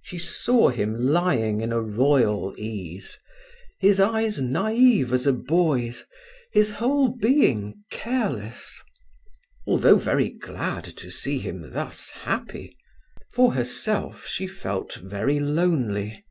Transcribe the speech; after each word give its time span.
She 0.00 0.16
saw 0.16 0.70
him 0.70 0.96
lying 1.08 1.60
in 1.60 1.70
a 1.70 1.82
royal 1.82 2.54
ease, 2.56 3.18
his 3.78 4.00
eyes 4.00 4.38
naïve 4.40 5.12
as 5.12 5.26
a 5.26 5.34
boy's, 5.34 6.06
his 6.50 6.70
whole 6.70 7.10
being 7.14 7.84
careless. 7.90 8.80
Although 9.66 9.98
very 9.98 10.30
glad 10.30 10.84
to 10.84 11.10
see 11.10 11.38
him 11.40 11.72
thus 11.74 12.08
happy, 12.08 12.74
for 13.34 13.52
herself 13.52 14.26
she 14.26 14.46
felt 14.46 14.94
very 14.94 15.38
lonely. 15.38 16.24